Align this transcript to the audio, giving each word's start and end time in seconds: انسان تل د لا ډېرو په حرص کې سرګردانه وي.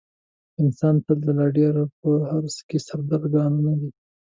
انسان 0.61 0.95
تل 1.05 1.17
د 1.25 1.27
لا 1.37 1.47
ډېرو 1.57 1.83
په 1.99 2.09
حرص 2.29 2.57
کې 2.67 2.77
سرګردانه 2.87 3.59
وي. 3.79 3.89